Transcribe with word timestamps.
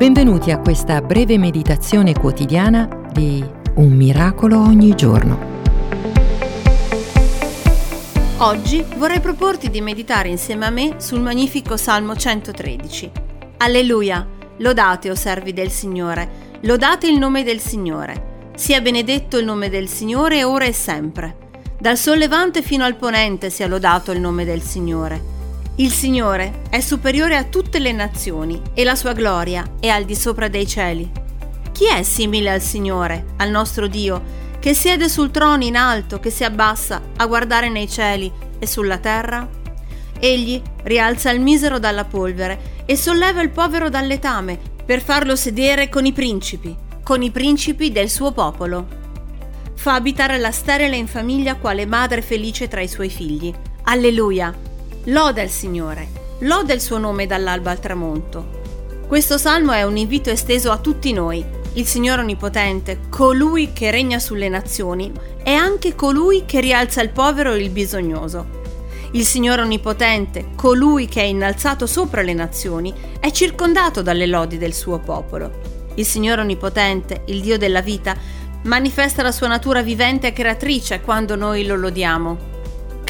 Benvenuti 0.00 0.50
a 0.50 0.56
questa 0.56 1.02
breve 1.02 1.36
meditazione 1.36 2.14
quotidiana 2.14 2.88
di 3.12 3.44
Un 3.74 3.92
miracolo 3.92 4.58
ogni 4.58 4.94
giorno. 4.94 5.38
Oggi 8.38 8.82
vorrei 8.96 9.20
proporti 9.20 9.68
di 9.68 9.82
meditare 9.82 10.30
insieme 10.30 10.64
a 10.64 10.70
me 10.70 10.94
sul 11.00 11.20
magnifico 11.20 11.76
Salmo 11.76 12.16
113. 12.16 13.10
Alleluia! 13.58 14.26
Lodate, 14.56 15.10
o 15.10 15.14
servi 15.14 15.52
del 15.52 15.70
Signore, 15.70 16.58
lodate 16.62 17.06
il 17.06 17.18
nome 17.18 17.44
del 17.44 17.60
Signore. 17.60 18.48
Sia 18.56 18.80
benedetto 18.80 19.36
il 19.36 19.44
nome 19.44 19.68
del 19.68 19.86
Signore 19.86 20.44
ora 20.44 20.64
e 20.64 20.72
sempre. 20.72 21.36
Dal 21.78 21.98
sollevante 21.98 22.62
fino 22.62 22.84
al 22.84 22.96
ponente 22.96 23.50
sia 23.50 23.66
lodato 23.66 24.12
il 24.12 24.20
nome 24.20 24.46
del 24.46 24.62
Signore. 24.62 25.39
Il 25.80 25.92
Signore 25.92 26.60
è 26.68 26.80
superiore 26.80 27.36
a 27.36 27.44
tutte 27.44 27.78
le 27.78 27.92
nazioni 27.92 28.60
e 28.74 28.84
la 28.84 28.94
sua 28.94 29.14
gloria 29.14 29.64
è 29.80 29.88
al 29.88 30.04
di 30.04 30.14
sopra 30.14 30.46
dei 30.48 30.66
cieli. 30.66 31.10
Chi 31.72 31.86
è 31.86 32.02
simile 32.02 32.50
al 32.50 32.60
Signore, 32.60 33.28
al 33.38 33.48
nostro 33.48 33.86
Dio, 33.86 34.22
che 34.58 34.74
siede 34.74 35.08
sul 35.08 35.30
trono 35.30 35.64
in 35.64 35.76
alto, 35.76 36.20
che 36.20 36.28
si 36.28 36.44
abbassa 36.44 37.00
a 37.16 37.24
guardare 37.24 37.70
nei 37.70 37.88
cieli 37.88 38.30
e 38.58 38.66
sulla 38.66 38.98
terra? 38.98 39.48
Egli 40.18 40.60
rialza 40.82 41.30
il 41.30 41.40
misero 41.40 41.78
dalla 41.78 42.04
polvere 42.04 42.82
e 42.84 42.94
solleva 42.94 43.40
il 43.40 43.48
povero 43.48 43.88
dal 43.88 44.06
letame 44.06 44.58
per 44.84 45.00
farlo 45.00 45.34
sedere 45.34 45.88
con 45.88 46.04
i 46.04 46.12
principi, 46.12 46.76
con 47.02 47.22
i 47.22 47.30
principi 47.30 47.90
del 47.90 48.10
suo 48.10 48.32
popolo. 48.32 48.86
Fa 49.76 49.94
abitare 49.94 50.36
la 50.36 50.50
sterile 50.50 50.98
in 50.98 51.06
famiglia 51.06 51.54
quale 51.54 51.86
madre 51.86 52.20
felice 52.20 52.68
tra 52.68 52.82
i 52.82 52.88
suoi 52.88 53.08
figli. 53.08 53.50
Alleluia! 53.84 54.68
Loda 55.04 55.40
il 55.40 55.48
Signore, 55.48 56.08
loda 56.40 56.74
il 56.74 56.80
suo 56.82 56.98
nome 56.98 57.26
dall'alba 57.26 57.70
al 57.70 57.80
tramonto. 57.80 58.60
Questo 59.08 59.38
salmo 59.38 59.72
è 59.72 59.82
un 59.82 59.96
invito 59.96 60.28
esteso 60.28 60.70
a 60.70 60.76
tutti 60.76 61.14
noi. 61.14 61.42
Il 61.72 61.86
Signore 61.86 62.20
Onnipotente, 62.20 63.00
colui 63.08 63.72
che 63.72 63.90
regna 63.90 64.18
sulle 64.18 64.50
nazioni, 64.50 65.10
è 65.42 65.52
anche 65.52 65.94
colui 65.94 66.44
che 66.44 66.60
rialza 66.60 67.00
il 67.00 67.08
povero 67.08 67.54
e 67.54 67.62
il 67.62 67.70
bisognoso. 67.70 68.58
Il 69.12 69.24
Signore 69.24 69.62
Onnipotente, 69.62 70.50
colui 70.54 71.06
che 71.06 71.22
è 71.22 71.24
innalzato 71.24 71.86
sopra 71.86 72.20
le 72.20 72.34
nazioni, 72.34 72.92
è 73.18 73.30
circondato 73.30 74.02
dalle 74.02 74.26
lodi 74.26 74.58
del 74.58 74.74
suo 74.74 74.98
popolo. 74.98 75.50
Il 75.94 76.04
Signore 76.04 76.42
Onnipotente, 76.42 77.22
il 77.28 77.40
Dio 77.40 77.56
della 77.56 77.80
vita, 77.80 78.14
manifesta 78.64 79.22
la 79.22 79.32
sua 79.32 79.48
natura 79.48 79.80
vivente 79.80 80.26
e 80.26 80.32
creatrice 80.34 81.00
quando 81.00 81.36
noi 81.36 81.64
lo 81.64 81.76
lodiamo. 81.76 82.58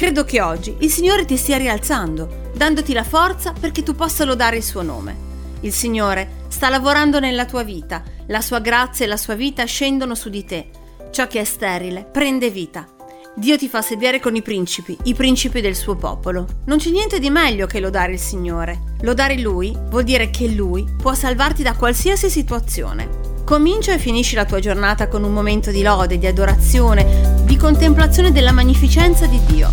Credo 0.01 0.25
che 0.25 0.41
oggi 0.41 0.75
il 0.79 0.89
Signore 0.89 1.25
ti 1.25 1.37
stia 1.37 1.57
rialzando, 1.57 2.49
dandoti 2.55 2.91
la 2.91 3.03
forza 3.03 3.53
perché 3.53 3.83
tu 3.83 3.93
possa 3.93 4.25
lodare 4.25 4.57
il 4.57 4.63
suo 4.63 4.81
nome. 4.81 5.15
Il 5.59 5.71
Signore 5.71 6.45
sta 6.47 6.69
lavorando 6.69 7.19
nella 7.19 7.45
tua 7.45 7.61
vita, 7.61 8.01
la 8.25 8.41
sua 8.41 8.57
grazia 8.61 9.05
e 9.05 9.07
la 9.07 9.15
sua 9.15 9.35
vita 9.35 9.63
scendono 9.65 10.15
su 10.15 10.29
di 10.29 10.43
te. 10.43 10.69
Ciò 11.11 11.27
che 11.27 11.41
è 11.41 11.43
sterile 11.43 12.03
prende 12.03 12.49
vita. 12.49 12.87
Dio 13.35 13.55
ti 13.59 13.69
fa 13.69 13.83
sedere 13.83 14.19
con 14.19 14.35
i 14.35 14.41
principi, 14.41 14.97
i 15.03 15.13
principi 15.13 15.61
del 15.61 15.75
suo 15.75 15.95
popolo. 15.95 16.47
Non 16.65 16.79
c'è 16.79 16.89
niente 16.89 17.19
di 17.19 17.29
meglio 17.29 17.67
che 17.67 17.79
lodare 17.79 18.13
il 18.13 18.19
Signore. 18.19 18.95
Lodare 19.01 19.37
Lui 19.37 19.71
vuol 19.91 20.03
dire 20.03 20.31
che 20.31 20.47
Lui 20.47 20.83
può 20.97 21.13
salvarti 21.13 21.61
da 21.61 21.75
qualsiasi 21.75 22.27
situazione. 22.27 23.20
Comincia 23.43 23.93
e 23.93 23.97
finisci 23.97 24.35
la 24.35 24.45
tua 24.45 24.59
giornata 24.59 25.07
con 25.09 25.23
un 25.23 25.33
momento 25.33 25.71
di 25.71 25.81
lode, 25.81 26.17
di 26.17 26.25
adorazione, 26.25 27.43
di 27.43 27.57
contemplazione 27.57 28.31
della 28.31 28.51
magnificenza 28.51 29.25
di 29.25 29.39
Dio. 29.45 29.69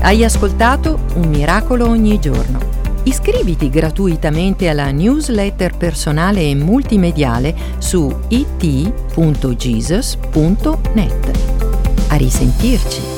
Hai 0.00 0.22
ascoltato 0.22 1.00
Un 1.14 1.28
miracolo 1.28 1.88
ogni 1.88 2.20
giorno 2.20 2.75
Iscriviti 3.06 3.70
gratuitamente 3.70 4.68
alla 4.68 4.90
newsletter 4.90 5.76
personale 5.76 6.40
e 6.50 6.56
multimediale 6.56 7.54
su 7.78 8.12
it.jesus.net. 8.28 8.90
A 12.08 12.16
risentirci! 12.16 13.15